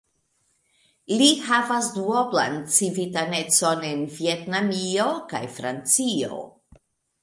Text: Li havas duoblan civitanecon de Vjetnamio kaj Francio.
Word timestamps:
Li 1.19 1.27
havas 1.49 1.91
duoblan 1.99 2.57
civitanecon 2.79 3.87
de 3.87 3.95
Vjetnamio 4.17 5.09
kaj 5.33 5.47
Francio. 5.61 6.47